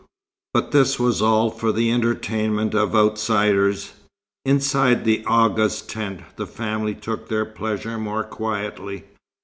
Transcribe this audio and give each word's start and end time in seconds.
But 0.55 0.71
this 0.71 0.97
was 0.97 1.21
all 1.21 1.51
for 1.51 1.71
the 1.71 1.91
entertainment 1.91 2.73
of 2.73 2.95
outsiders. 2.95 3.93
Inside 4.43 5.05
the 5.05 5.23
Agha's 5.27 5.83
tent, 5.83 6.21
the 6.37 6.47
family 6.47 6.95
took 6.95 7.27
their 7.29 7.45
pleasure 7.45 7.99
more 7.99 8.23
quietly. 8.23 9.03